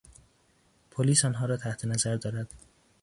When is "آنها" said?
1.25-1.45